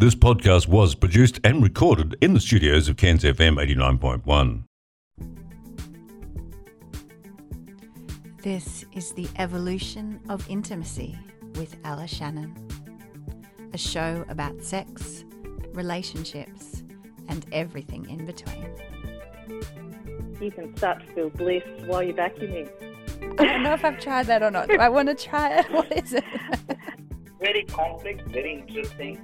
[0.00, 4.64] This podcast was produced and recorded in the studios of Cairns FM 89.1.
[8.42, 11.18] This is the evolution of intimacy
[11.56, 12.56] with Ella Shannon,
[13.74, 15.26] a show about sex,
[15.74, 16.82] relationships,
[17.28, 18.70] and everything in between.
[20.40, 22.70] You can start to feel bliss while you're vacuuming.
[23.38, 24.68] I don't know if I've tried that or not.
[24.70, 25.66] Do I want to try it?
[25.70, 26.24] What is it?
[27.40, 29.18] very complex, very interesting.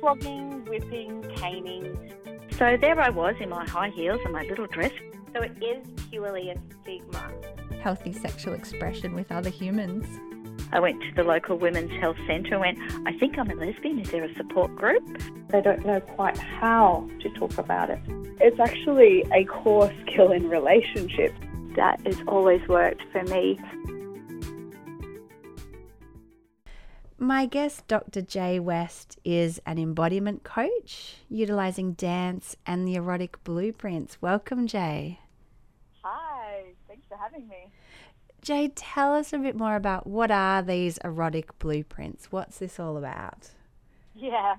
[0.00, 2.12] Flogging, whipping, caning.
[2.58, 4.92] So there I was in my high heels and my little dress.
[5.34, 7.32] So it is purely a stigma.
[7.80, 10.06] Healthy sexual expression with other humans.
[10.72, 13.98] I went to the local women's health centre and went, I think I'm a lesbian.
[13.98, 15.02] Is there a support group?
[15.48, 18.00] They don't know quite how to talk about it.
[18.40, 21.38] It's actually a core skill in relationships.
[21.76, 23.58] That has always worked for me.
[27.22, 28.20] My guest, Dr.
[28.20, 34.20] Jae West, is an embodiment coach utilizing dance and the erotic blueprints.
[34.20, 35.18] Welcome, Jae.
[36.02, 37.70] Hi, thanks for having me.
[38.44, 42.32] Jae, tell us a bit more about what are these erotic blueprints?
[42.32, 43.50] What's this all about?
[44.16, 44.56] Yeah,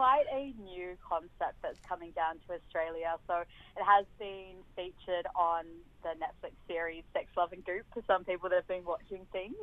[0.00, 3.20] quite a new concept that's coming down to Australia.
[3.28, 5.68] So it has been featured on
[6.00, 9.60] the Netflix series Sex, Love and Goop for some people that have been watching things.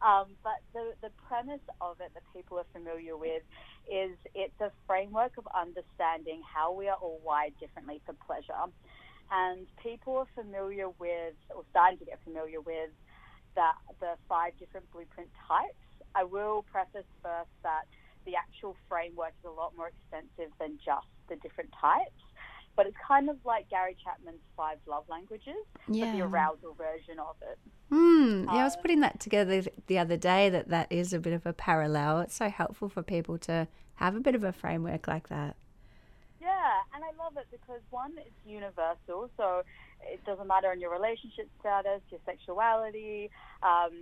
[0.00, 3.44] Um, but the, the premise of it that people are familiar with
[3.84, 8.56] is it's a framework of understanding how we are all wired differently for pleasure.
[9.28, 12.88] And people are familiar with, or starting to get familiar with,
[13.54, 15.76] that the five different blueprint types.
[16.14, 17.84] I will preface first that
[18.24, 22.10] the actual framework is a lot more extensive than just the different types.
[22.76, 25.54] But it's kind of like Gary Chapman's five love languages,
[25.88, 26.06] yeah.
[26.06, 27.58] but the arousal version of it.
[27.92, 31.20] Mm, yeah, I was uh, putting that together the other day that that is a
[31.20, 32.20] bit of a parallel.
[32.20, 35.54] It's so helpful for people to have a bit of a framework like that.
[36.40, 39.62] Yeah, and I love it because one, it's universal, so
[40.02, 43.30] it doesn't matter in your relationship status, your sexuality,
[43.62, 43.92] um,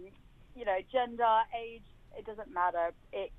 [0.56, 1.82] you know, gender, age,
[2.18, 2.92] it doesn't matter.
[3.12, 3.30] It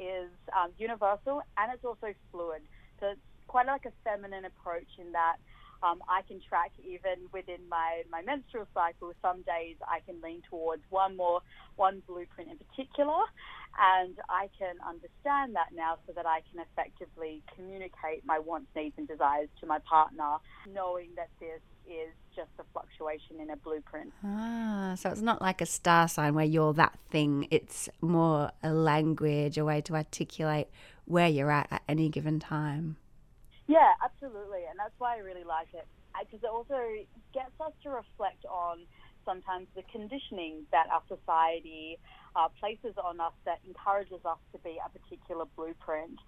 [0.00, 2.62] is um, universal and it's also fluid.
[3.00, 5.36] So it's quite like a feminine approach in that
[5.82, 9.12] um, I can track even within my, my menstrual cycle.
[9.20, 11.40] Some days I can lean towards one more,
[11.76, 13.18] one blueprint in particular,
[13.74, 18.94] and I can understand that now so that I can effectively communicate my wants, needs,
[18.96, 20.38] and desires to my partner,
[20.72, 24.12] knowing that this is just a fluctuation in a blueprint.
[24.24, 27.48] Ah, so it's not like a star sign where you're that thing.
[27.50, 30.68] It's more a language, a way to articulate
[31.04, 32.96] where you're at at any given time.
[33.66, 35.86] Yeah, absolutely, and that's why I really like it
[36.20, 36.76] because it also
[37.32, 38.84] gets us to reflect on
[39.24, 41.98] sometimes the conditioning that our society
[42.34, 46.18] uh, places on us that encourages us to be a particular blueprint.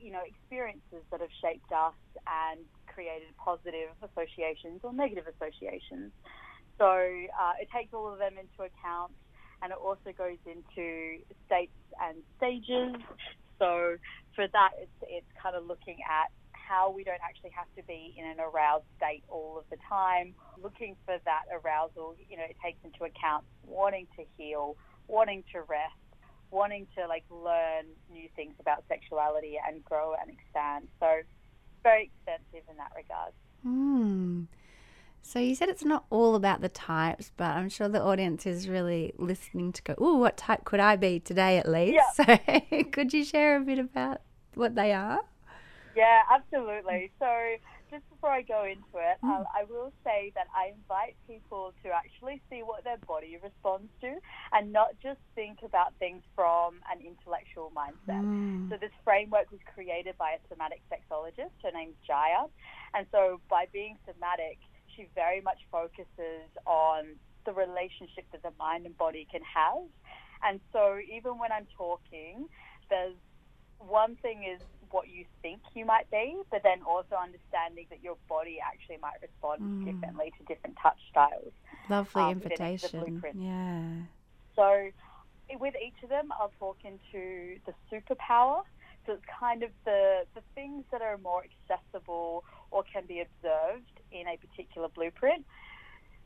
[0.00, 1.96] You know, experiences that have shaped us
[2.26, 2.60] and
[2.94, 6.12] created positive associations or negative associations.
[6.78, 9.12] So uh, it takes all of them into account
[9.62, 13.00] and it also goes into states and stages.
[13.58, 13.96] So
[14.34, 18.14] for that, it's, it's kind of looking at how we don't actually have to be
[18.16, 20.34] in an aroused state all of the time.
[20.60, 24.76] Looking for that arousal, you know, it takes into account wanting to heal,
[25.06, 25.94] wanting to rest,
[26.50, 30.88] wanting to like learn new things about sexuality and grow and expand.
[30.98, 31.22] So
[31.82, 33.32] very expensive in that regard.
[33.62, 34.44] Hmm.
[35.22, 38.68] So you said it's not all about the types, but I'm sure the audience is
[38.68, 42.38] really listening to go, "Oh, what type could I be today at least?" Yeah.
[42.72, 44.20] So could you share a bit about
[44.54, 45.20] what they are?
[45.94, 47.12] Yeah, absolutely.
[47.18, 47.26] So
[47.92, 49.28] just before I go into it, mm.
[49.28, 53.92] um, I will say that I invite people to actually see what their body responds
[54.00, 54.16] to
[54.52, 58.24] and not just think about things from an intellectual mindset.
[58.24, 58.70] Mm.
[58.70, 61.52] So this framework was created by a somatic sexologist.
[61.62, 62.48] Her name's Jaiya.
[62.94, 64.56] And so by being somatic,
[64.96, 69.84] she very much focuses on the relationship that the mind and body can have.
[70.42, 72.48] And so even when I'm talking,
[72.88, 73.16] there's
[73.78, 78.16] one thing is what you think you might be, but then also understanding that your
[78.28, 79.84] body actually might respond mm.
[79.84, 81.52] differently to different touch styles.
[81.88, 83.22] Lovely um, invitation.
[83.34, 84.06] Yeah.
[84.54, 84.90] So
[85.58, 88.62] with each of them, I'll talk into the superpower.
[89.06, 93.90] So it's kind of the, the things that are more accessible or can be observed
[94.12, 95.44] in a particular blueprint.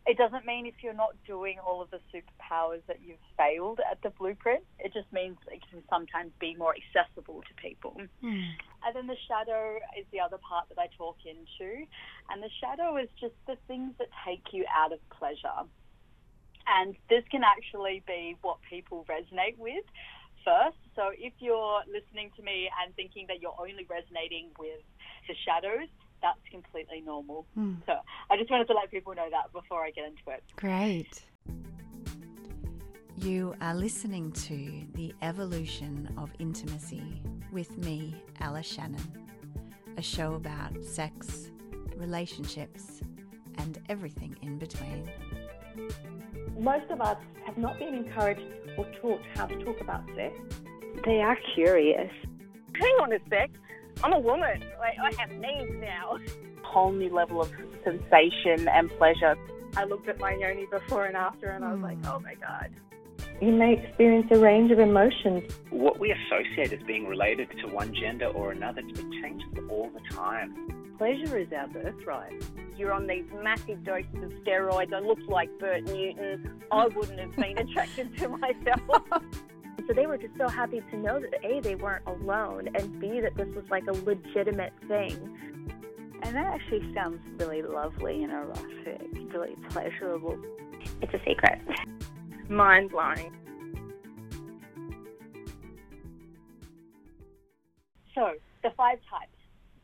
[0.07, 4.01] It doesn't mean if you're not doing all of the superpowers that you've failed at
[4.03, 4.63] the blueprint.
[4.79, 8.01] It just means it can sometimes be more accessible to people.
[8.23, 8.55] Mm.
[8.87, 11.87] And then the shadow is the other part that I talk into.
[12.31, 15.67] And the shadow is just the things that take you out of pleasure.
[16.69, 19.85] And this can actually be what people resonate with
[20.45, 20.79] first.
[20.95, 24.87] So if you're listening to me and thinking that you're only resonating with
[25.27, 25.91] the shadows,
[26.23, 27.47] that's completely normal.
[27.57, 27.77] Mm.
[27.87, 27.95] So
[28.31, 30.43] I just wanted to let people know that before I get into it.
[30.57, 31.23] Great.
[33.19, 39.01] You are listening to The Evolution of Intimacy with me, Alice Shannon,
[39.97, 41.51] a show about sex,
[41.97, 43.01] relationships,
[43.57, 45.11] and everything in between.
[46.59, 47.17] Most of us
[47.47, 48.43] have not been encouraged
[48.77, 50.37] or taught how to talk about sex.
[51.05, 52.13] They are curious.
[52.75, 53.51] Hang on a sec.
[54.03, 54.63] I'm a woman.
[54.79, 56.19] Like, I have needs now.
[56.63, 57.51] Whole new level of
[57.85, 59.37] sensation and pleasure.
[59.77, 62.71] I looked at my yoni before and after and I was like, oh my God.
[63.41, 65.43] You may experience a range of emotions.
[65.71, 70.01] What we associate as being related to one gender or another, it changes all the
[70.15, 70.95] time.
[70.97, 72.43] Pleasure is our birthright.
[72.79, 74.95] You're on these massive doses of steroids.
[74.95, 76.63] I looked like Bert Newton.
[76.73, 79.07] I wouldn't have been attracted to myself.
[79.87, 83.21] So they were just so happy to know that A, they weren't alone, and B,
[83.21, 85.15] that this was like a legitimate thing.
[86.23, 89.03] And that actually sounds really lovely and erotic,
[89.33, 90.37] really pleasurable.
[91.03, 91.61] It's a secret.
[92.49, 93.37] Mind blowing.
[98.15, 98.33] So
[98.63, 99.31] the five types.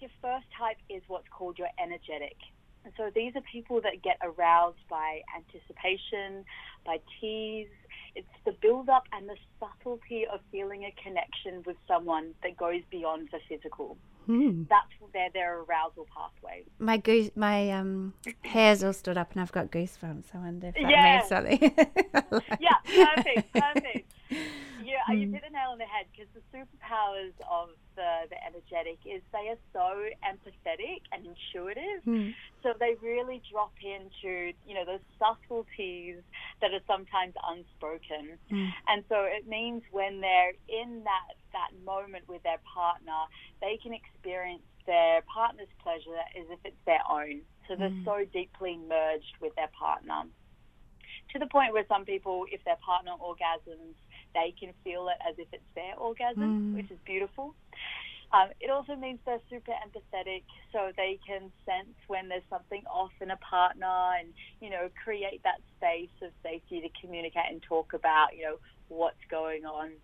[0.00, 2.36] Your first type is what's called your energetic.
[2.84, 6.44] And so these are people that get aroused by anticipation,
[6.84, 7.68] by tease.
[8.14, 12.82] It's the build up and the subtlety of feeling a connection with someone that goes
[12.90, 13.96] beyond the physical.
[14.26, 14.64] Hmm.
[14.68, 16.62] That's their their arousal pathway.
[16.78, 18.14] My goose, my um,
[18.44, 20.26] hairs all stood up, and I've got goosebumps.
[20.34, 21.16] I wonder if that Yeah.
[21.16, 21.74] means something.
[22.60, 24.12] Yeah, perfect, perfect.
[24.82, 25.12] Yeah, Hmm.
[25.14, 29.22] you hit the nail on the head because the superpowers of the, the energetic is
[29.32, 32.02] they are so empathetic and intuitive.
[32.04, 32.30] Hmm.
[32.62, 36.22] So they really drop into, you know, those subtleties
[36.60, 38.38] that are sometimes unspoken.
[38.50, 38.70] Mm.
[38.88, 43.26] And so it means when they're in that, that moment with their partner,
[43.60, 47.02] they can experience their partner's pleasure as if it's their
[47.82, 48.04] they're Mm.
[48.04, 50.22] so deeply merged with their partner.
[51.32, 53.94] To the point where some people, if their partner orgasms,
[54.34, 56.74] they can feel it as if it's their orgasm, Mm.
[56.74, 57.54] which is beautiful.
[58.32, 63.12] Um, it also means they're super empathetic, so they can sense when there's something off
[63.20, 67.92] in a partner and, you know, create that space of safety to communicate and talk
[67.92, 68.58] about, you know,
[68.88, 70.00] what's going on.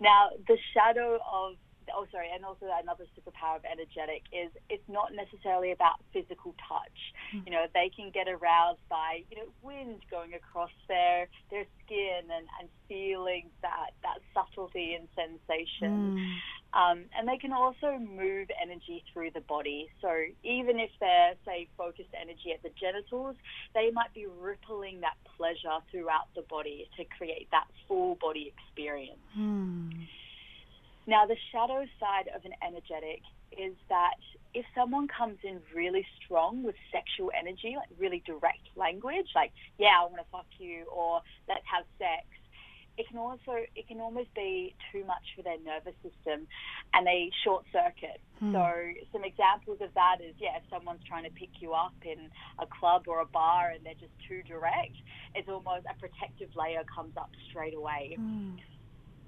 [0.00, 1.56] Now, the shadow of,
[1.94, 6.98] oh, sorry, and also another superpower of energetic is it's not necessarily about physical touch.
[7.44, 12.22] You know, they can get aroused by, you know, wind going across their their skin
[12.30, 16.18] and, and feeling that, that subtlety and sensation.
[16.18, 16.36] Mm.
[16.72, 19.88] Um, and they can also move energy through the body.
[20.02, 20.10] So
[20.44, 23.36] even if they're, say, focused energy at the genitals,
[23.74, 29.18] they might be rippling that pleasure throughout the body to create that full body experience.
[29.34, 29.90] Hmm.
[31.06, 33.22] Now, the shadow side of an energetic
[33.52, 34.18] is that
[34.54, 40.00] if someone comes in really strong with sexual energy, like really direct language, like, yeah,
[40.00, 42.26] I want to fuck you, or let's have sex,
[42.98, 46.46] it can also it can almost be too much for their nervous system
[46.94, 48.20] and they short circuit.
[48.40, 48.52] Hmm.
[48.52, 48.72] So
[49.12, 52.66] some examples of that is yeah, if someone's trying to pick you up in a
[52.66, 54.96] club or a bar and they're just too direct,
[55.34, 58.16] it's almost a protective layer comes up straight away.
[58.16, 58.56] Hmm.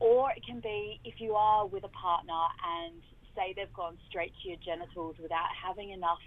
[0.00, 3.02] Or it can be if you are with a partner and
[3.34, 6.22] say they've gone straight to your genitals without having enough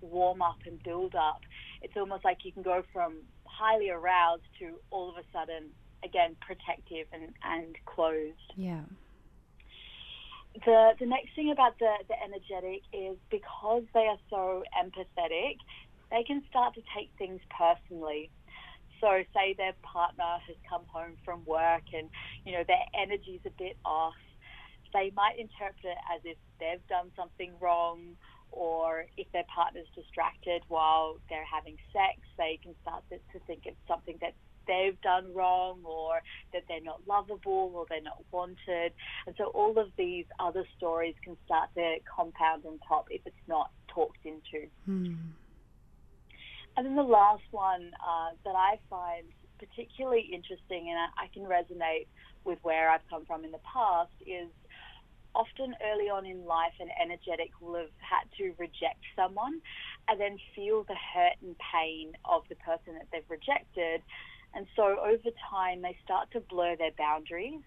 [0.00, 1.40] warm up and build up.
[1.82, 5.70] It's almost like you can go from highly aroused to all of a sudden
[6.04, 8.52] again protective and, and closed.
[8.56, 8.82] Yeah.
[10.64, 15.56] The the next thing about the, the energetic is because they are so empathetic,
[16.10, 18.30] they can start to take things personally.
[19.00, 22.08] So say their partner has come home from work and
[22.44, 24.14] you know their energy's a bit off,
[24.92, 28.16] they might interpret it as if they've done something wrong
[28.54, 33.76] or if their partner's distracted while they're having sex, they can start to, think it's
[33.88, 34.34] something that
[34.66, 36.22] they've done wrong or
[36.52, 38.94] that they're not lovable or they're not wanted.
[39.26, 43.36] And so all of these other stories can start to compound on top if it's
[43.48, 44.70] not talked into.
[44.86, 45.14] Hmm.
[46.76, 49.26] And then the last one uh, that I find
[49.58, 52.06] particularly interesting and I, I can resonate
[52.44, 54.50] with where I've come from in the past is
[55.34, 59.60] often early on in life, an energetic will have had to reject someone
[60.08, 64.02] and then feel the hurt and pain of the person that they've rejected.
[64.54, 67.62] And so over time, they start to blur their boundaries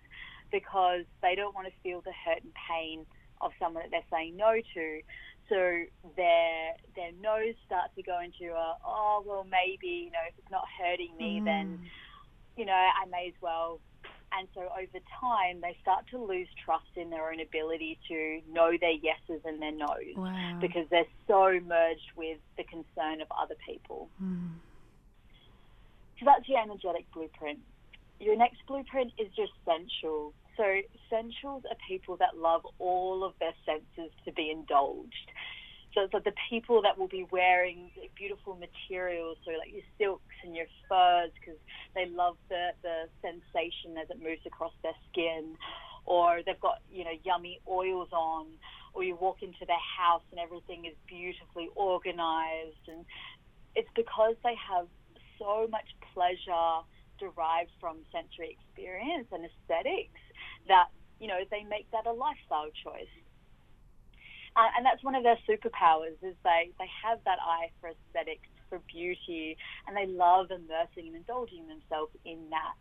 [0.51, 3.05] because they don't want to feel the hurt and pain
[3.41, 5.01] of someone that they're saying no to.
[5.49, 5.83] So
[6.15, 10.51] their their no's start to go into a, oh well maybe you know if it's
[10.51, 11.79] not hurting me then
[12.57, 13.79] you know I may as well
[14.33, 18.71] And so over time, they start to lose trust in their own ability to know
[18.79, 20.57] their yeses and their nos Wow.
[20.59, 24.09] because they're so merged with the concern of other people.
[24.21, 24.59] Mm.
[26.19, 27.59] So that's your energetic blueprint.
[28.19, 30.33] Your next blueprint is your sensual.
[30.57, 35.31] So sensuals are people that love all of their senses to be indulged.
[35.93, 40.67] So the people that will be wearing beautiful materials, so like your silks and your
[40.87, 41.59] furs, because
[41.95, 45.55] they love the, the sensation as it moves across their skin.
[46.05, 48.45] Or they've got, you know, yummy oils on.
[48.93, 52.85] Or you walk into their house and everything is beautifully organized.
[52.87, 53.05] And
[53.75, 54.87] it's because they have
[55.39, 56.85] so much pleasure
[57.19, 60.21] derived from sensory experience and aesthetics
[60.67, 60.89] that
[61.19, 63.09] you know they make that a lifestyle choice.
[64.57, 68.49] Uh, and that's one of their superpowers is they, they have that eye for aesthetics,
[68.69, 72.73] for beauty, and they love immersing and indulging themselves in that.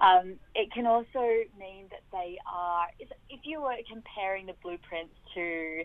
[0.00, 1.24] Um, it can also
[1.56, 5.84] mean that they are, if if you were comparing the blueprints to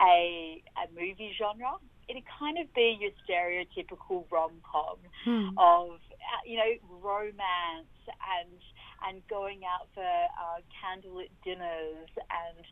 [0.00, 1.76] a, a movie genre,
[2.08, 5.58] it'd kind of be your stereotypical rom com Hmm.
[5.58, 8.58] of uh, you know romance and
[9.06, 12.64] and going out for uh, candlelit dinners and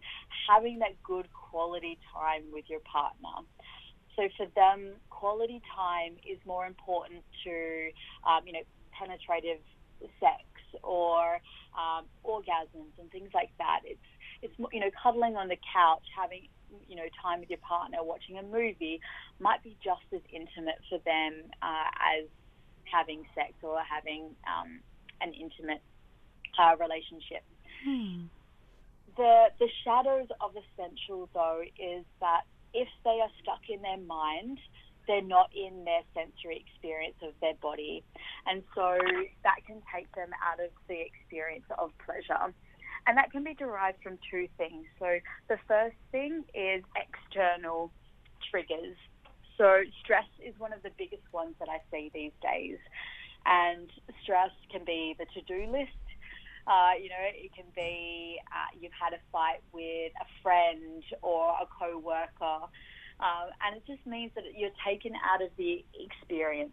[0.48, 3.46] having that good quality time with your partner.
[4.16, 7.90] So for them, quality time is more important to
[8.28, 9.60] um, you know penetrative
[10.18, 10.44] sex
[10.82, 11.40] or
[11.76, 13.80] um, orgasms and things like that.
[13.84, 14.08] It's
[14.42, 16.48] it's you know cuddling on the couch, having
[16.88, 19.00] you know time with your partner, watching a movie
[19.38, 22.28] might be just as intimate for them uh, as
[22.84, 24.80] having sex or having um,
[25.20, 25.82] an intimate
[26.58, 27.44] uh, relationship.
[27.84, 28.26] Hmm.
[29.16, 32.42] The the shadows of essential though is that
[32.72, 34.58] if they are stuck in their mind,
[35.06, 38.04] they're not in their sensory experience of their body,
[38.46, 38.96] and so
[39.42, 42.54] that can take them out of the experience of pleasure.
[43.06, 44.84] And that can be derived from two things.
[44.98, 47.90] So the first thing is external
[48.50, 48.96] triggers.
[49.56, 52.78] So stress is one of the biggest ones that I see these days.
[53.46, 53.88] And
[54.22, 55.96] stress can be the to-do list.
[56.66, 61.50] Uh, you know, it can be uh, you've had a fight with a friend or
[61.50, 62.66] a co-worker.
[63.20, 66.72] Uh, and it just means that you're taken out of the experience.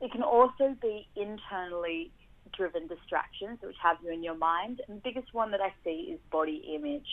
[0.00, 2.12] It can also be internally
[2.54, 4.80] driven distractions which have you in your mind.
[4.86, 7.08] And the biggest one that I see is body image.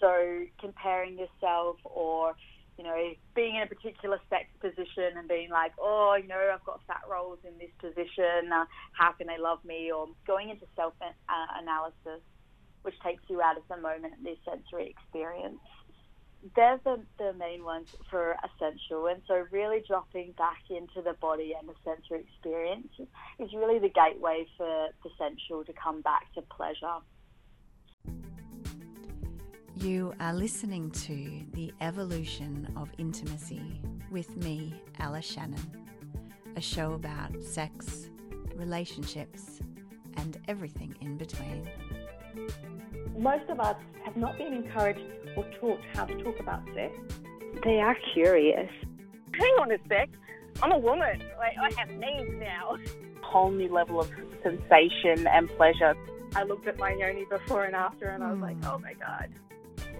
[0.00, 2.34] So comparing yourself or,
[2.78, 2.96] you know,
[3.34, 7.02] being in a particular sex position and being like, oh, you know, I've got fat
[7.10, 8.52] rolls in this position.
[8.52, 9.92] Uh, how can they love me?
[9.92, 10.94] Or going into self
[11.60, 12.22] analysis,
[12.82, 15.60] which takes you out of the moment, the sensory experience
[16.56, 19.06] they're the, the main ones for essential.
[19.06, 22.88] And so, really dropping back into the body and the sensory experience
[23.38, 27.00] is really the gateway for the sensual to come back to pleasure.
[29.76, 35.60] You are listening to The Evolution of Intimacy with me, Alice Shannon,
[36.54, 38.08] a show about sex,
[38.54, 39.58] relationships,
[40.16, 41.68] and everything in between.
[43.18, 45.00] Most of us have not been encouraged
[45.36, 46.94] or taught how to talk about sex.
[47.64, 48.70] They are curious.
[49.32, 50.08] Hang on a sec.
[50.62, 51.20] I'm a woman.
[51.36, 52.76] Like, I have needs now.
[53.22, 54.08] whole new level of
[54.44, 55.96] sensation and pleasure.
[56.36, 58.70] I looked at my yoni before and after and I was like, hmm.
[58.70, 59.30] oh my God.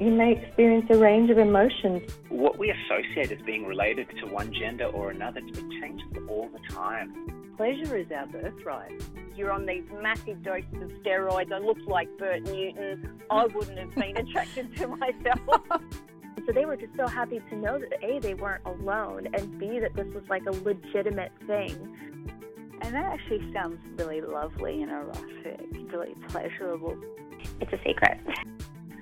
[0.01, 2.03] You may experience a range of emotions.
[2.29, 6.75] What we associate as being related to one gender or another, it changes all the
[6.75, 7.55] time.
[7.57, 9.01] Pleasure is our birthright.
[9.37, 11.53] You're on these massive doses of steroids.
[11.53, 13.23] I look like Bert Newton.
[13.31, 15.61] I wouldn't have been attracted to myself.
[16.47, 19.79] So they were just so happy to know that A, they weren't alone, and B,
[19.81, 21.73] that this was like a legitimate thing.
[22.83, 26.99] And that actually sounds really lovely and erotic, really pleasurable.
[27.61, 28.21] It's a secret.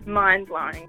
[0.07, 0.89] Mind blowing.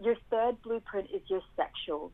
[0.00, 2.12] Your third blueprint is your sexual.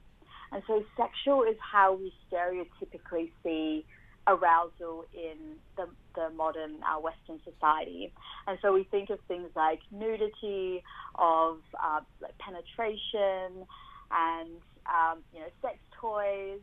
[0.52, 3.84] And so, sexual is how we stereotypically see
[4.26, 8.12] arousal in the, the modern uh, Western society.
[8.46, 10.82] And so, we think of things like nudity,
[11.16, 13.66] of uh, like penetration,
[14.10, 14.50] and
[14.86, 16.60] um, you know, sex toys,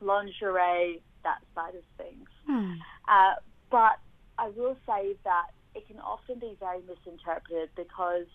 [0.00, 2.28] lingerie, that side of things.
[2.46, 2.74] Hmm.
[3.08, 3.34] Uh,
[3.70, 3.98] but
[4.38, 8.26] I will say that it can often be very misinterpreted because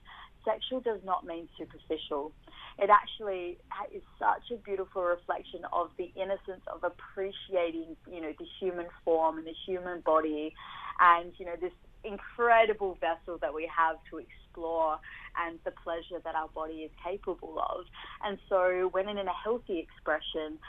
[0.46, 2.32] sexual does not mean superficial.
[2.78, 3.58] It actually
[3.94, 9.38] is such a beautiful reflection of the innocence of appreciating, you know, the human form
[9.38, 10.54] and the human body,
[11.00, 11.74] and you know this
[12.04, 15.00] incredible vessel that we have to explore
[15.40, 17.86] and the pleasure that our body is capable of.
[18.24, 20.60] And so, when in a healthy expression,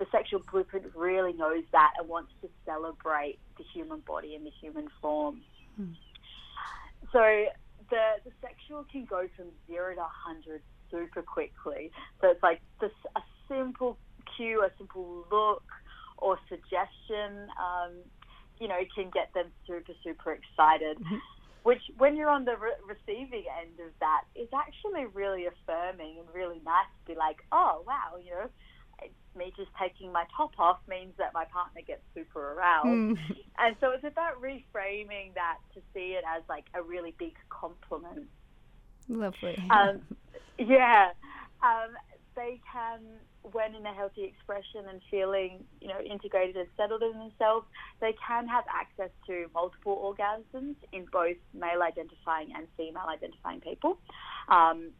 [0.00, 4.50] the sexual blueprint really knows that and wants to celebrate the human body and the
[4.60, 5.42] human form.
[5.76, 5.92] Hmm.
[7.12, 7.44] So
[7.90, 11.92] the the sexual can go from zero to hundred super quickly.
[12.20, 13.98] So it's like this a simple
[14.36, 15.64] cue, a simple look
[16.16, 17.92] or suggestion, um,
[18.58, 20.96] you know, can get them super super excited.
[21.62, 26.26] Which, when you're on the re- receiving end of that, is actually really affirming and
[26.34, 28.48] really nice to be like, oh wow, you know,
[29.36, 32.88] me just taking my top off means that my partner gets super aroused.
[32.88, 33.18] Mm.
[33.58, 38.26] And so it's about reframing that to see it as like a really big compliment.
[39.08, 39.56] Lovely.
[39.70, 40.00] Um,
[40.58, 41.10] yeah.
[41.62, 41.90] Um,
[42.36, 43.00] they can,
[43.42, 47.66] when in a healthy expression and feeling, you know, integrated and settled in themselves,
[48.00, 53.98] they can have access to multiple orgasms in both male identifying and female identifying people.
[54.48, 54.90] Um,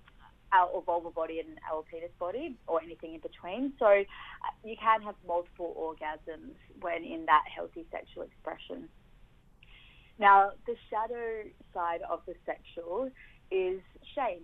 [0.53, 3.73] our vulva body and our penis body, or anything in between.
[3.79, 8.89] So uh, you can have multiple orgasms when in that healthy sexual expression.
[10.19, 13.11] Now, the shadow side of the sexual
[13.51, 13.81] is
[14.15, 14.43] shame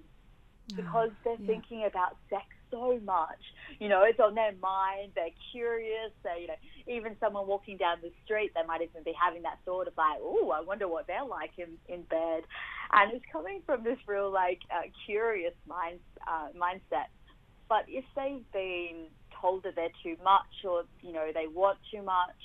[0.75, 1.47] because they're yeah.
[1.47, 3.39] thinking about sex so much.
[3.79, 5.13] You know, it's on their mind.
[5.15, 6.11] They're curious.
[6.25, 6.55] They, you know,
[6.89, 10.19] even someone walking down the street, they might even be having that thought of like,
[10.21, 12.43] "Oh, I wonder what they're like in in bed,"
[12.93, 17.09] and it's coming from this real like uh, curious mind uh, mindset.
[17.69, 19.07] But if they've been
[19.41, 22.41] told that they're too much, or you know, they want too much,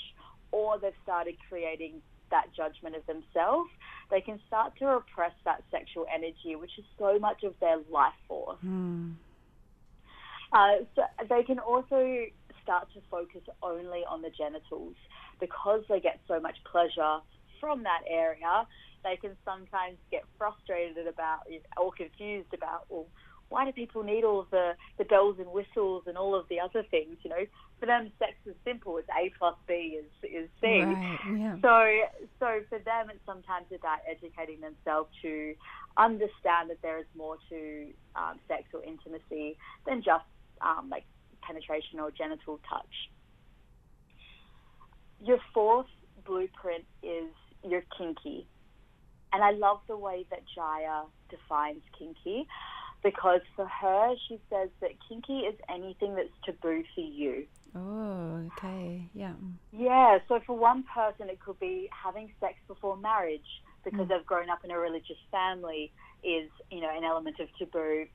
[0.51, 3.69] or they've started creating that judgment of themselves,
[4.09, 8.13] they can start to repress that sexual energy, which is so much of their life
[8.27, 8.57] force.
[8.61, 9.11] Hmm.
[10.53, 12.25] Uh, so they can also
[12.63, 14.95] start to focus only on the genitals
[15.39, 17.19] because they get so much pleasure
[17.61, 18.67] from that area.
[19.03, 23.07] They can sometimes get frustrated about or confused about, well,
[23.49, 26.83] why do people need all the, the bells and whistles and all of the other
[26.89, 27.17] things?
[27.21, 27.45] You know,
[27.79, 28.97] for them, sex is simple.
[28.97, 30.81] It's A plus B is, is C.
[30.81, 31.55] Right, yeah.
[31.61, 31.75] So,
[32.39, 35.53] so for them, it's sometimes about educating themselves to
[35.97, 40.23] understand that there is more to um, sex or intimacy than just
[40.61, 41.03] um, like
[41.41, 43.09] penetration or genital touch.
[45.19, 45.87] Your fourth
[46.25, 47.29] blueprint is
[47.63, 48.47] your kinky.
[49.33, 52.47] And I love the way that Jaiya defines kinky
[53.03, 57.45] because for her, she says that kinky is anything that's taboo for you.
[57.75, 59.07] Oh, okay.
[59.13, 59.33] Yeah.
[59.71, 63.47] Yeah, so for one person, it could be having sex before marriage
[63.83, 64.09] because Mm.
[64.09, 65.91] they've grown up in a religious family
[66.23, 68.05] is, you know, an element of taboo.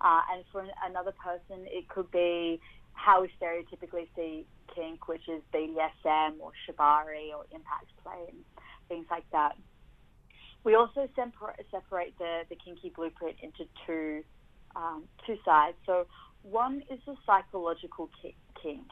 [0.00, 2.60] Uh, and for an, another person, it could be
[2.92, 8.34] how we stereotypically see kink, which is BDSM or shibari or impact play
[8.88, 9.56] things like that.
[10.64, 14.24] We also separate the, the kinky blueprint into two
[14.76, 15.76] um, two sides.
[15.86, 16.06] So
[16.42, 18.10] one is the psychological
[18.62, 18.86] kink.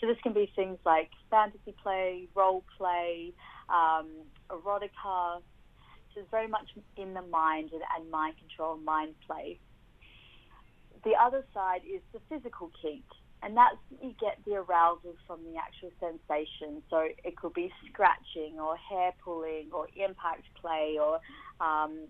[0.00, 3.32] So this can be things like fantasy play, role play,
[3.68, 4.08] um,
[4.50, 5.40] erotica.
[6.12, 9.58] So it's very much in the mind and, and mind control, mind play.
[11.04, 13.04] The other side is the physical kink,
[13.42, 16.82] and that's you get the arousal from the actual sensation.
[16.90, 21.20] So it could be scratching or hair pulling or impact play or
[21.60, 22.08] um,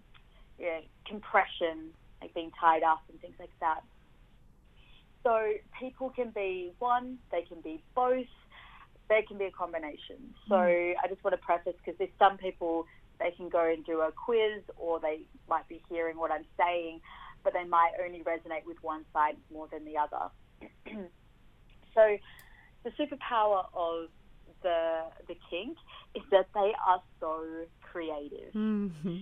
[0.58, 3.80] yeah, compression, like being tied up and things like that.
[5.22, 8.30] So people can be one, they can be both,
[9.08, 10.34] they can be a combination.
[10.48, 12.86] So I just want to preface because there's some people
[13.18, 17.00] they can go and do a quiz or they might be hearing what I'm saying,
[17.42, 20.30] but they might only resonate with one side more than the other.
[21.94, 22.16] so
[22.84, 24.08] the superpower of
[24.62, 25.76] the the kink
[26.14, 27.44] is that they are so
[27.80, 28.52] creative.
[28.54, 29.18] Mm-hmm.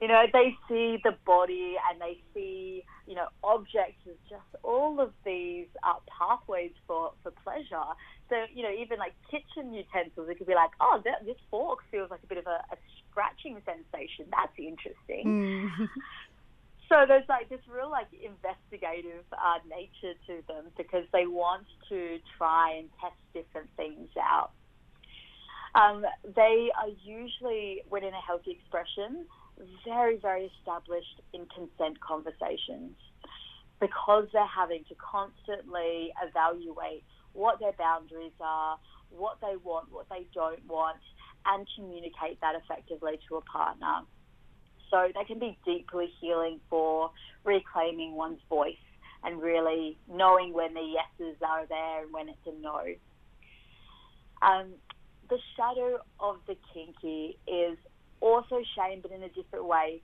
[0.00, 5.00] You know, they see the body and they see, you know, objects as just all
[5.00, 7.88] of these uh, pathways for, for pleasure.
[8.28, 11.78] So, you know, even like kitchen utensils, it could be like, oh, that, this fork
[11.90, 12.76] feels like a bit of a, a
[13.08, 14.26] scratching sensation.
[14.30, 15.70] That's interesting.
[15.80, 15.88] Mm.
[16.88, 22.18] So there's like this real like investigative uh, nature to them because they want to
[22.38, 24.52] try and test different things out.
[25.74, 29.26] Um, they are usually, when in a healthy expression,
[29.84, 32.96] very, very established in consent conversations
[33.80, 38.78] because they're having to constantly evaluate what their boundaries are,
[39.10, 40.96] what they want, what they don't want,
[41.44, 44.00] and communicate that effectively to a partner.
[44.90, 47.10] So they can be deeply healing for
[47.44, 48.76] reclaiming one's voice
[49.24, 52.82] and really knowing when the yeses are there and when it's a no.
[54.42, 54.74] Um,
[55.28, 57.76] the shadow of the kinky is
[58.20, 60.02] also shame, but in a different way,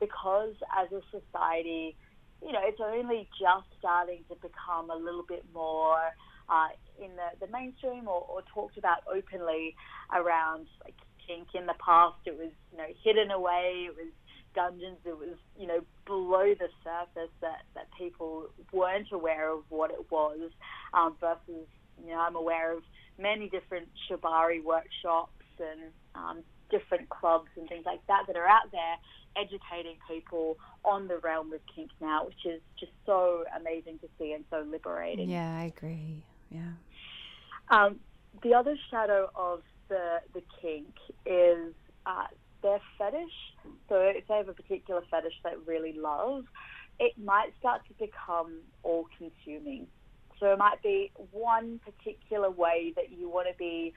[0.00, 1.96] because as a society,
[2.42, 5.98] you know, it's only just starting to become a little bit more
[6.48, 6.68] uh,
[7.02, 9.74] in the, the mainstream or, or talked about openly
[10.14, 10.94] around like
[11.26, 12.16] kink in the past.
[12.24, 13.88] It was you know hidden away.
[13.88, 14.12] It was
[14.54, 14.98] dungeons.
[15.04, 20.10] It was you know below the surface that that people weren't aware of what it
[20.10, 20.50] was.
[20.94, 21.66] Um, versus
[22.04, 22.82] you know I'm aware of
[23.18, 28.70] many different shibari workshops and um, different clubs and things like that that are out
[28.72, 28.96] there
[29.36, 34.32] educating people on the realm of kink now, which is just so amazing to see
[34.32, 35.28] and so liberating.
[35.28, 36.22] Yeah, I agree.
[36.50, 36.72] Yeah.
[37.70, 38.00] Um,
[38.42, 40.94] the other shadow of the the kink
[41.24, 41.74] is
[42.06, 42.26] uh,
[42.62, 43.36] their fetish.
[43.88, 46.44] So if they have a particular fetish they really love,
[46.98, 49.86] it might start to become all consuming.
[50.38, 53.94] So it might be one particular way that you want to be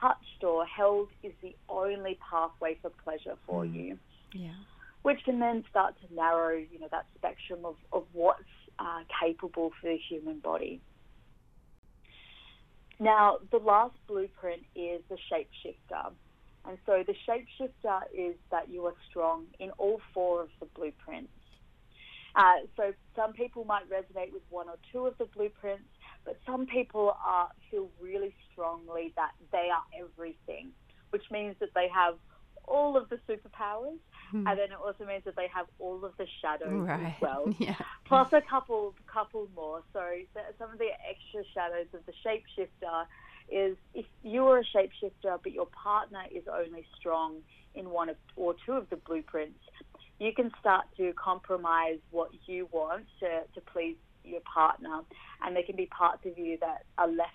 [0.00, 3.74] touched or held is the only pathway for pleasure for mm.
[3.74, 3.98] you.
[4.32, 4.52] Yeah.
[5.02, 8.42] Which can then start to narrow, you know, that spectrum of, of what's
[8.78, 10.80] uh, capable for the human body.
[13.00, 16.12] Now, the last blueprint is the shapeshifter.
[16.66, 21.32] And so the shapeshifter is that you are strong in all four of the blueprints.
[22.36, 25.88] Uh, so some people might resonate with one or two of the blueprints,
[26.26, 30.68] but some people are, feel really strongly that they are everything,
[31.08, 32.16] which means that they have
[32.68, 33.98] all of the superpowers,
[34.32, 34.48] mm.
[34.48, 37.06] and then it also means that they have all of the shadows right.
[37.06, 37.44] as well.
[37.58, 37.74] yeah.
[38.04, 39.82] Plus a couple, couple more.
[39.92, 40.02] So
[40.58, 43.06] some of the extra shadows of the shapeshifter
[43.50, 47.36] is if you are a shapeshifter, but your partner is only strong
[47.74, 49.58] in one of or two of the blueprints,
[50.18, 55.00] you can start to compromise what you want to, to please your partner,
[55.42, 57.32] and there can be parts of you that are left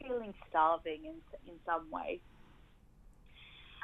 [0.00, 1.14] feeling starving in
[1.46, 2.20] in some way.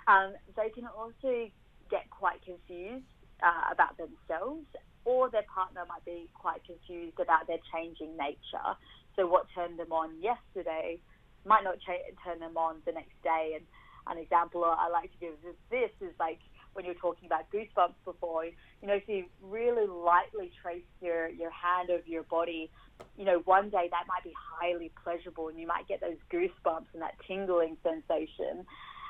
[0.06, 1.50] Um, they can also
[1.94, 3.06] get quite confused
[3.38, 4.66] uh, about themselves,
[5.06, 8.74] or their partner might be quite confused about their changing nature.
[9.14, 10.98] So, what turned them on yesterday
[11.46, 13.54] might not cha- turn them on the next day.
[13.54, 13.64] And
[14.10, 16.40] an example I like to give is this is like
[16.72, 21.50] when you're talking about goosebumps before, you know, if you really lightly trace your, your
[21.50, 22.70] hand over your body,
[23.16, 26.90] you know, one day that might be highly pleasurable and you might get those goosebumps
[26.92, 28.66] and that tingling sensation.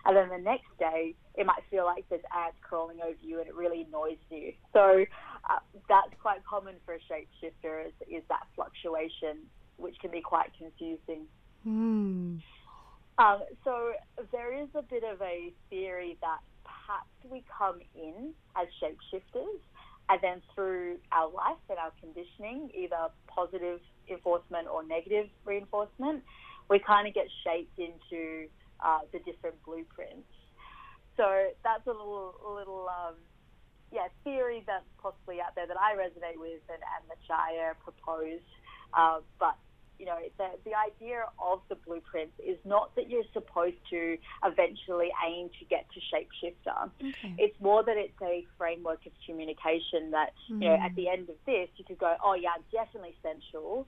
[0.06, 3.48] And then the next day, it might feel like there's ants crawling over you and
[3.48, 4.52] it really annoys you.
[4.72, 5.04] So
[5.48, 9.38] uh, that's quite common for a shapeshifter is, is that fluctuation,
[9.76, 11.26] which can be quite confusing.
[11.66, 12.40] Mm.
[13.16, 13.92] Um, so
[14.32, 19.60] there is a bit of a theory that perhaps we come in as shapeshifters
[20.08, 26.22] and then through our life and our conditioning, either positive enforcement or negative reinforcement,
[26.68, 28.48] we kind of get shaped into
[28.84, 30.28] uh, the different blueprints.
[31.16, 31.26] So
[31.62, 33.14] that's a little, a little, um,
[33.92, 38.44] yeah, theory that's possibly out there that I resonate with and, and that Jaiya proposed.
[38.92, 39.56] Uh, but
[39.98, 45.10] you know, the, the idea of the blueprints is not that you're supposed to eventually
[45.26, 46.90] aim to get to shapeshifter.
[47.00, 47.34] Okay.
[47.38, 50.62] It's more that it's a framework of communication that, mm.
[50.62, 53.86] you know, at the end of this, you could go, oh, yeah, I'm definitely sensual.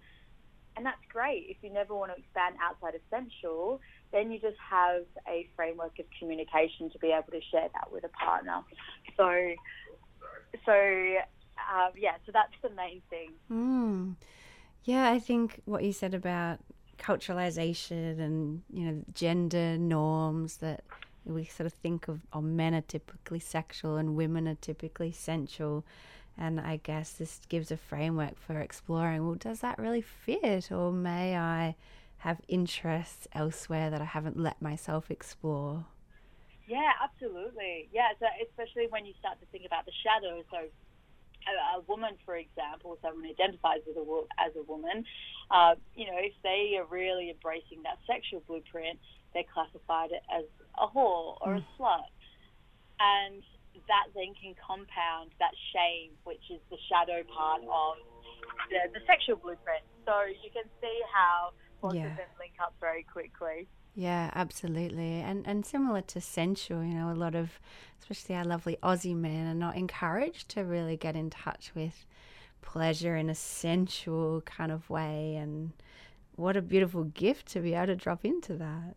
[0.76, 1.46] And that's great.
[1.48, 3.80] If you never want to expand outside of sensual,
[4.12, 8.04] then you just have a framework of communication to be able to share that with
[8.04, 8.62] a partner.
[9.16, 9.52] So,
[10.64, 13.30] so um, yeah, so that's the main thing.
[13.50, 14.16] Mm.
[14.84, 16.60] Yeah, I think what you said about
[16.98, 20.82] culturalization and you know gender norms that
[21.24, 25.84] we sort of think of oh, men are typically sexual and women are typically sensual
[26.38, 30.92] and i guess this gives a framework for exploring well does that really fit or
[30.92, 31.74] may i
[32.26, 35.84] have interests elsewhere that i haven't let myself explore
[36.66, 40.58] yeah absolutely yeah so especially when you start to think about the shadows so
[41.46, 44.04] a, a woman, for example, someone who identifies as a,
[44.38, 45.04] as a woman,
[45.50, 48.98] uh, you know, if they are really embracing that sexual blueprint,
[49.32, 50.44] they're classified as
[50.78, 51.62] a whore or mm.
[51.62, 52.10] a slut.
[52.98, 53.42] And
[53.88, 58.00] that then can compound that shame, which is the shadow part of
[58.72, 59.84] the, the sexual blueprint.
[60.08, 62.06] So you can see how yeah.
[62.06, 63.68] of them link up very quickly.
[63.94, 65.20] Yeah, absolutely.
[65.20, 67.58] And and similar to sensual, you know, a lot of
[68.00, 72.04] especially our lovely Aussie men are not encouraged to really get in touch with
[72.62, 75.72] pleasure in a sensual kind of way and
[76.34, 78.96] what a beautiful gift to be able to drop into that.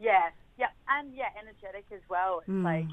[0.00, 2.40] Yeah, yeah, and yeah, energetic as well.
[2.40, 2.64] It's Mm.
[2.64, 2.86] like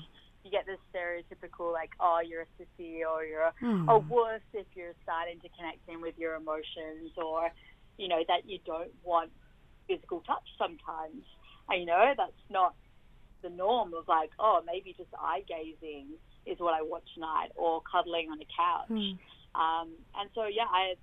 [0.44, 3.90] you get this stereotypical like, oh, you're a sissy or you're a, Mm.
[3.90, 7.52] a worse if you're starting to connect in with your emotions or,
[7.98, 9.32] you know, that you don't want
[9.88, 11.24] physical touch sometimes.
[11.70, 12.76] And, you know, that's not
[13.42, 16.08] the norm of like, oh, maybe just eye gazing
[16.46, 18.90] is what I watch tonight or cuddling on a couch.
[18.90, 19.18] Mm.
[19.56, 20.96] Um, and so, yeah, I,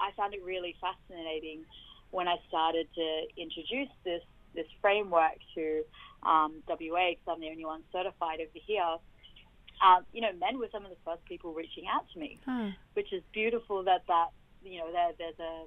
[0.00, 1.64] I found it really fascinating
[2.10, 4.22] when I started to introduce this
[4.54, 5.82] this framework to
[6.22, 8.96] um, WA, because I'm the only one certified over here,
[9.84, 12.70] um, you know, men were some of the first people reaching out to me, Huh.
[12.94, 14.28] which is beautiful that that
[14.64, 15.64] you know there, there's a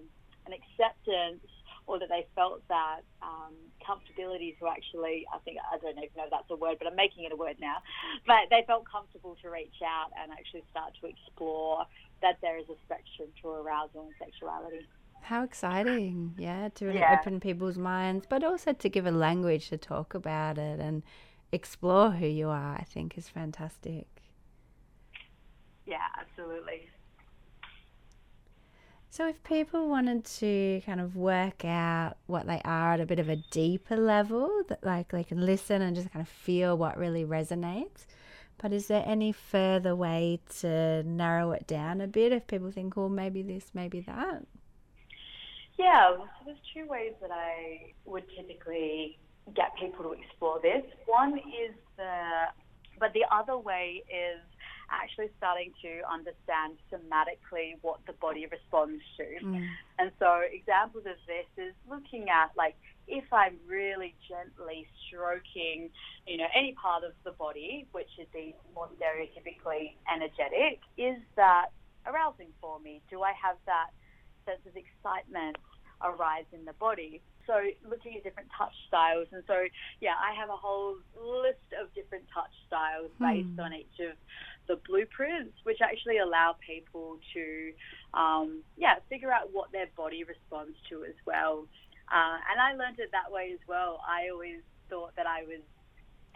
[0.50, 1.46] an acceptance
[1.86, 6.26] or that they felt that um, comfortability to actually I think I don't even know
[6.26, 7.78] if that's a word, but I'm making it a word now.
[8.26, 11.86] But they felt comfortable to reach out and actually start to explore
[12.22, 14.86] that there is a spectrum to arousal and sexuality.
[15.22, 16.34] How exciting.
[16.38, 17.20] Yeah, to really Yeah.
[17.20, 21.04] open people's minds, but also to give a language to talk about it and
[21.52, 24.08] explore who you are, I think is fantastic.
[25.86, 26.90] Yeah, absolutely.
[29.12, 33.18] So, if people wanted to kind of work out what they are at a bit
[33.18, 36.96] of a deeper level, that like they can listen and just kind of feel what
[36.96, 38.06] really resonates.
[38.62, 42.98] But is there any further way to narrow it down a bit if people think,
[42.98, 44.44] oh, maybe this, maybe that?
[45.78, 49.18] Yeah, so there's two ways that I would typically
[49.56, 50.84] get people to explore this.
[51.08, 52.48] One is the,
[53.00, 54.42] but the other way is
[54.92, 59.26] actually starting to understand somatically what the body responds to.
[59.98, 62.76] And so examples of this is looking at like
[63.08, 65.90] if I'm really gently stroking,
[66.28, 71.70] you know, any part of the body, which is the more stereotypically energetic, is that
[72.06, 73.02] arousing for me?
[73.10, 73.90] Do I have that
[74.46, 75.58] sense of excitement
[76.04, 77.22] arise in the body?
[77.48, 77.58] So
[77.90, 79.66] looking at different touch styles, and so
[80.02, 83.60] yeah, I have a whole list of different touch styles based Hmm.
[83.60, 84.14] on each of
[84.70, 87.74] the blueprints, which actually allow people to,
[88.14, 91.66] um, yeah, figure out what their body responds to as well.
[92.08, 94.00] Uh, and I learned it that way as well.
[94.08, 95.62] I always thought that I was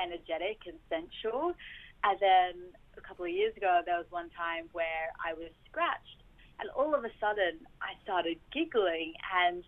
[0.02, 1.54] energetic and sensual.
[2.04, 2.54] And then
[2.98, 6.20] a couple of years ago, there was one time where I was scratched.
[6.60, 9.64] And all of a sudden, I started giggling and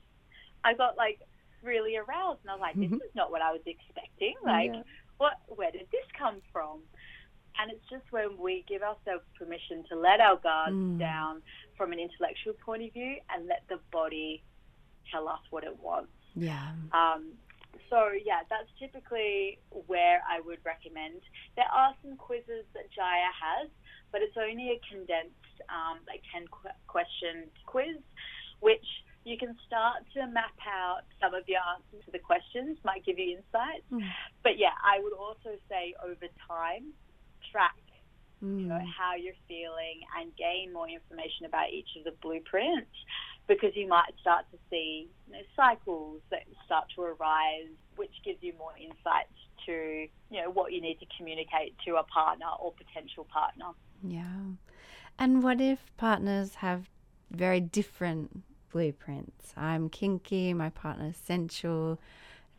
[0.63, 1.19] I got like
[1.63, 2.41] really aroused.
[2.43, 4.35] And I was like, this is not what I was expecting.
[4.43, 4.83] Like, Yeah.
[5.17, 6.81] what, where did this come from?
[7.59, 10.99] And it's just when we give ourselves permission to let our guards Mm.
[10.99, 11.41] down
[11.77, 14.43] from an intellectual point of view and let the body
[15.11, 16.11] tell us what it wants.
[16.35, 16.73] Yeah.
[16.91, 17.31] Um,
[17.89, 21.21] so yeah, that's typically where I would recommend.
[21.55, 23.69] There are some quizzes that Jaiya has,
[24.11, 27.97] but it's only a condensed, um, like ten qu- question quiz,
[28.59, 28.85] which
[29.23, 32.77] you can start to map out some of your answers to the questions.
[32.83, 33.85] Might give you insights,
[34.43, 36.93] but yeah, I would also say over time,
[37.55, 37.75] track
[38.41, 38.85] you know, mm.
[38.85, 42.91] how you're feeling and gain more information about each of the blueprints
[43.47, 48.37] because you might start to see you know, cycles that start to arise, which gives
[48.41, 49.33] you more insights
[49.65, 53.71] to you know what you need to communicate to a partner or potential partner.
[54.03, 54.41] Yeah.
[55.17, 56.89] And what if partners have
[57.31, 59.53] very different blueprints?
[59.55, 61.99] I'm kinky, my partner's sensual.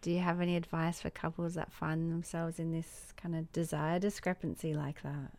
[0.03, 3.99] Do you have any advice for couples that find themselves in this kind of desire
[3.99, 5.33] discrepancy like that?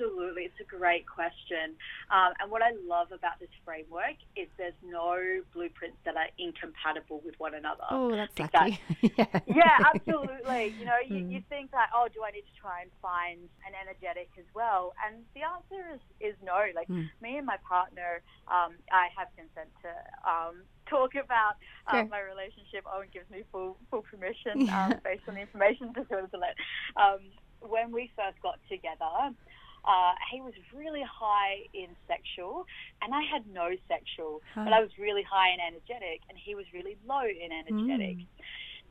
[0.00, 1.76] Absolutely, it's a great question.
[2.10, 5.18] Um, and what I love about this framework is there's no
[5.52, 7.84] blueprints that are incompatible with one another.
[7.90, 8.80] Oh, that's lucky.
[9.18, 9.26] yeah.
[9.46, 10.72] yeah, absolutely.
[10.78, 11.32] You know, you, Mm.
[11.32, 14.94] you think like, oh, do I need to try and find an energetic as well?
[15.04, 16.00] And the answer is,
[16.32, 16.64] is no.
[16.74, 17.10] Like Mm.
[17.20, 19.92] me and my partner, um, I have consent to
[20.24, 22.84] um, talk about um, my relationship.
[22.84, 26.56] Owen gives me full full permission um, based on the information of let.
[26.96, 27.20] Um,
[27.60, 29.34] when we first got together.
[29.82, 32.66] Uh, he was really high in sexual,
[33.00, 36.66] and I had no sexual, but I was really high in energetic, and he was
[36.74, 38.18] really low in energetic.
[38.18, 38.26] Mm.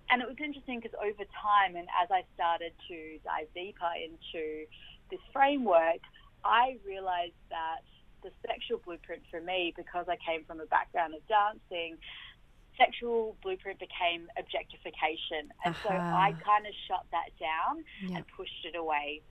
[0.09, 4.65] And it was interesting because over time, and as I started to dive deeper into
[5.11, 6.01] this framework,
[6.43, 7.85] I realized that
[8.23, 11.97] the sexual blueprint for me, because I came from a background of dancing,
[12.77, 15.51] sexual blueprint became objectification.
[15.65, 16.15] And so uh-huh.
[16.15, 18.17] I kind of shut that down Yeah.
[18.17, 19.21] and pushed it away,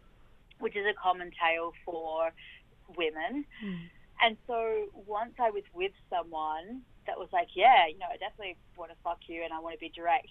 [0.58, 2.32] which is a common tale for
[2.96, 3.44] women.
[3.60, 3.74] Hmm.
[4.20, 8.56] And so once I was with someone that was like, yeah, you know, I definitely
[8.76, 10.28] want to fuck you and I want to be direct.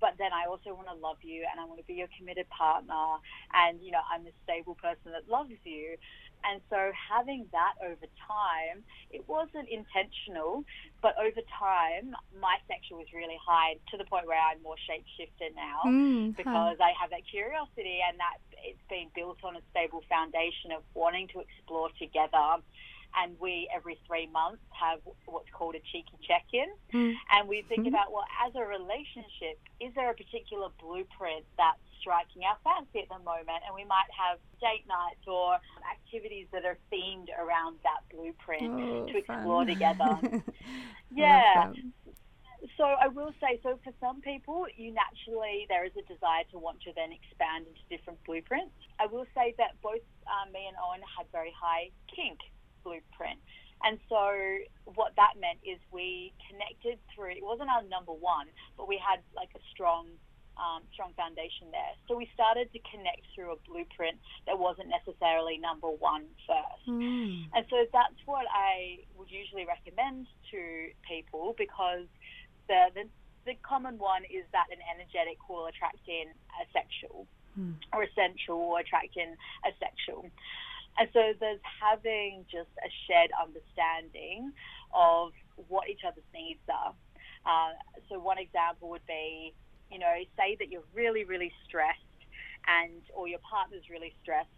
[0.00, 2.48] But then I also want to love you and I want to be your committed
[2.48, 3.20] partner.
[3.52, 5.96] And, you know, I'm a stable person that loves you.
[6.44, 10.64] And so having that over time, it wasn't intentional,
[11.02, 15.54] but over time, my sexual was really high to the point where I'm more shapeshifter
[15.54, 16.36] now Mm, huh.
[16.36, 20.82] because I have that curiosity and that it's been built on a stable foundation of
[20.94, 22.60] wanting to explore together
[23.16, 27.14] and we every three months have what's called a cheeky check-in, Mm.
[27.32, 27.88] and we think Mhm.
[27.88, 33.08] about well, as a relationship, is there a particular blueprint that's striking our fancy at
[33.08, 33.62] the moment?
[33.66, 35.58] And we might have date nights or
[35.90, 39.66] activities that are themed around that blueprint Oh, to explore fun.
[39.66, 40.20] together.
[41.10, 41.72] Yeah.
[42.76, 46.58] So I will say, so for some people, you naturally there is a desire to
[46.58, 48.74] want to then expand into different blueprints.
[48.98, 52.38] I will say that both um, me and Owen had very high kink
[52.82, 53.40] blueprint,
[53.84, 54.20] and so
[54.84, 57.32] what that meant is we connected through.
[57.40, 60.06] It wasn't our number one, but we had like a strong.
[60.60, 61.94] Um, strong foundation there.
[62.04, 66.84] So we started to connect through a blueprint that wasn't necessarily number one first.
[66.84, 67.48] Mm.
[67.56, 70.60] And so that's what I would usually recommend to
[71.08, 72.04] people because
[72.68, 73.04] the, the
[73.46, 76.28] the common one is that an energetic will attract in
[76.60, 77.80] a sexual, Hmm.
[77.92, 80.28] or a sensual will attract in a sexual.
[80.98, 84.52] And so there's having just a shared understanding
[84.92, 85.32] of
[85.68, 86.92] what each other's needs are.
[87.46, 87.72] Uh,
[88.08, 89.54] so one example would be,
[89.90, 91.98] you know, say that you're really, really stressed,
[92.66, 94.48] and or your partner's really stressed.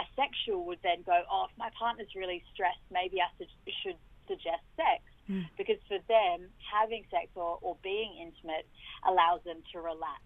[0.00, 3.96] A sexual would then go, oh, if my partner's really stressed, maybe I su- should
[4.26, 5.46] suggest sex Mm.
[5.56, 8.66] because for them, having sex or, or being intimate
[9.06, 10.22] allows them to relax.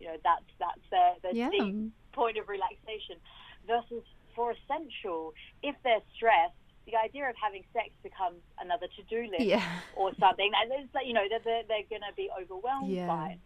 [0.00, 1.50] You know, that's that's the, the Yeah.
[1.50, 3.16] deep point of relaxation.
[3.68, 4.02] Versus
[4.34, 6.54] for a sensual, if they're stressed,
[6.86, 9.62] the idea of having sex becomes another to-do list Yeah.
[9.94, 10.50] or something.
[10.60, 13.06] And it's like, you know, they're, they're, they're going to be overwhelmed Yeah.
[13.06, 13.40] by it.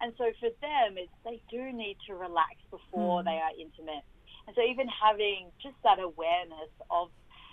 [0.00, 3.24] And so for them, it's they do need to relax before Mm.
[3.24, 4.04] they are intimate.
[4.46, 7.10] And so even having just that awareness of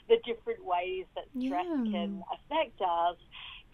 [0.08, 1.92] the different ways that stress Yeah.
[1.92, 3.18] can affect us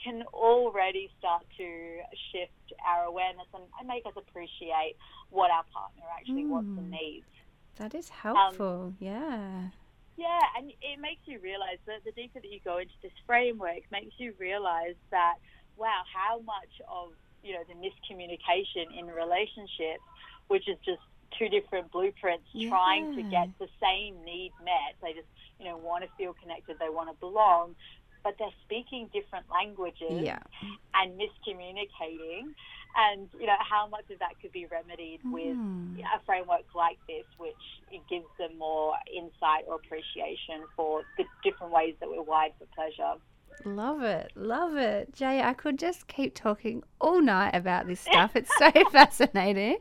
[0.02, 2.00] can already start to
[2.32, 4.96] shift our awareness and, and make us appreciate
[5.30, 6.98] what our partner actually wants and Mm.
[7.00, 7.26] needs.
[7.82, 8.94] That is Um, helpful.
[9.00, 9.70] yeah.
[10.16, 13.82] Yeah, and it makes you realize that the deeper that you go into this framework
[13.90, 15.38] makes you realize that
[15.78, 17.10] wow, how much of
[17.42, 20.04] you know the miscommunication in relationships,
[20.48, 21.02] which is just
[21.40, 24.94] two different blueprints trying to get the same need met.
[25.02, 27.76] They just you know want to feel connected, they want to belong,
[28.24, 30.40] but they're speaking different languages Yeah.
[30.96, 32.54] and miscommunicating.
[32.96, 36.00] And you know how much of that could be remedied with Mm.
[36.16, 37.56] a framework like this, which
[38.10, 43.16] gives them more insight or appreciation for the different ways that we're wired for pleasure.
[43.64, 44.32] Love it.
[44.36, 45.14] Love it.
[45.14, 48.36] Jae, I could just keep talking all night about this stuff.
[48.36, 49.78] It's so fascinating.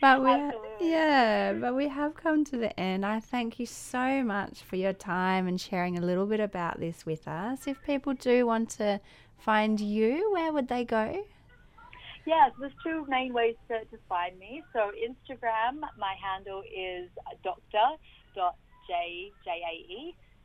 [0.00, 0.65] But we Absolutely.
[0.80, 3.04] Yeah, but we have come to the end.
[3.04, 7.06] I thank you so much for your time and sharing a little bit about this
[7.06, 7.66] with us.
[7.66, 9.00] If people do want to
[9.38, 11.24] find you, where would they go?
[12.26, 14.62] Yeah, there's two main ways to, to find me.
[14.72, 17.08] So Instagram, my handle is
[17.44, 18.04] doctor.jae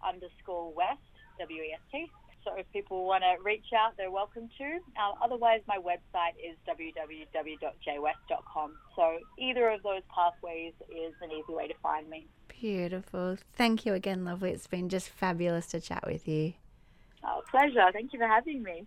[0.07, 0.99] underscore west,
[1.39, 2.11] W-E-S-T.
[2.43, 4.63] So if people want to reach out, they're welcome to.
[4.63, 8.73] Um, otherwise, my website is www.jaewest.com.
[8.95, 12.27] So either of those pathways is an easy way to find me.
[12.47, 13.37] Beautiful.
[13.53, 14.51] Thank you again, lovely.
[14.51, 16.53] It's been just fabulous to chat with you.
[17.23, 17.85] Oh, pleasure.
[17.93, 18.85] Thank you for having me.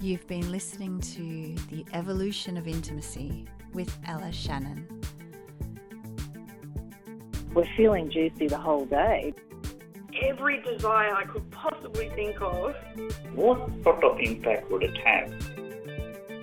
[0.00, 4.86] You've been listening to The Evolution of Intimacy with Ella Shannon.
[7.52, 9.34] We're feeling juicy the whole day.
[10.22, 12.74] Every desire I could possibly think of.
[13.34, 15.30] What sort of impact would it have?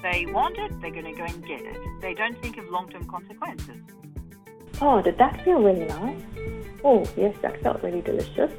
[0.02, 1.78] They want it, they're going to go and get it.
[2.00, 3.82] They don't think of long term consequences.
[4.82, 6.22] Oh, did that feel really nice?
[6.84, 8.52] Oh, yes, that felt really delicious.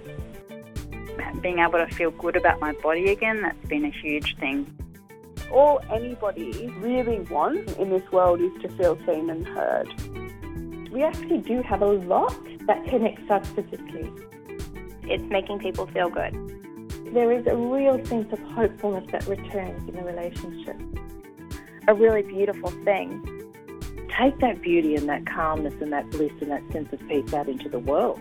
[1.41, 4.67] Being able to feel good about my body again, that's been a huge thing.
[5.53, 10.91] All anybody really wants in this world is to feel seen and heard.
[10.91, 12.35] We actually do have a lot
[12.67, 14.11] that connects us physically.
[15.09, 16.35] It's making people feel good.
[17.13, 20.77] There is a real sense of hopefulness that returns in the relationship.
[21.89, 23.23] A really beautiful thing.
[24.19, 27.49] Take that beauty and that calmness and that bliss and that sense of peace out
[27.49, 28.19] into the world.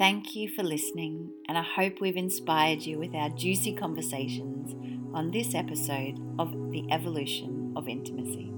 [0.00, 4.74] Thank you for listening, and I hope we've inspired you with our juicy conversations
[5.12, 8.50] on this episode of The Evolution of Intimacy.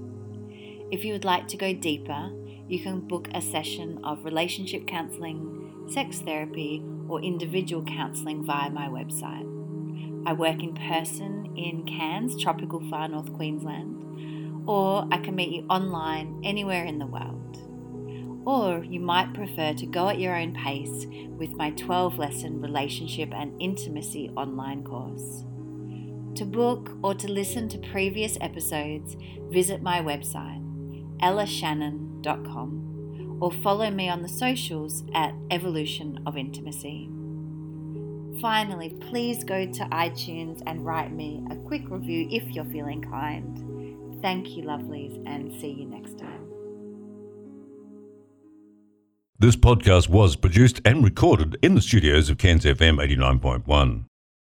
[0.89, 2.31] If you would like to go deeper,
[2.69, 8.87] you can book a session of relationship counseling, sex therapy, or individual counseling via my
[8.87, 9.43] website.
[10.25, 15.65] I work in person in Cairns, tropical far north Queensland, or I can meet you
[15.69, 17.42] online anywhere in the world.
[18.45, 21.05] Or you might prefer to go at your own pace
[21.37, 25.45] with my 12 lesson relationship and intimacy online course.
[26.35, 29.15] To book or to listen to previous episodes,
[29.49, 30.61] visit my website,
[31.21, 37.09] ellashannon.com, or follow me on the socials at Evolution of Intimacy.
[38.41, 44.19] Finally, please go to iTunes and write me a quick review if you're feeling kind.
[44.21, 46.42] Thank you, lovelies, and see you next time.
[49.39, 54.05] This podcast was produced and recorded in the studios of Cairns FM 89.1.